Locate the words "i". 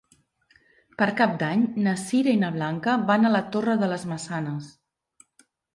2.39-2.41